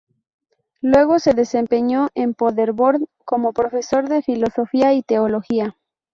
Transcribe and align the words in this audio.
Luego 0.81 1.19
se 1.19 1.35
desempeñó 1.35 2.09
en 2.15 2.33
Paderborn 2.33 3.05
como 3.23 3.53
profesor 3.53 4.09
de 4.09 4.23
filosofía 4.23 4.93
y 4.95 5.03
teología. 5.03 5.77